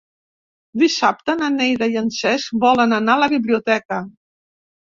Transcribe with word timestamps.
Dissabte 0.83 1.35
na 1.41 1.49
Neida 1.59 1.89
i 1.97 1.99
en 2.03 2.09
Cesc 2.21 2.57
volen 2.65 2.99
anar 3.01 3.19
a 3.19 3.23
la 3.25 3.31
biblioteca. 3.37 4.01